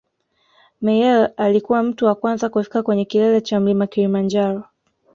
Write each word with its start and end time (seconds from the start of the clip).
Meyer 0.81 1.33
alikuwa 1.37 1.83
mtu 1.83 2.05
wa 2.05 2.15
kwanza 2.15 2.49
kufika 2.49 2.83
kwenye 2.83 3.05
kilele 3.05 3.41
cha 3.41 3.59
mlima 3.59 3.87
kilimanjaro 3.87 4.63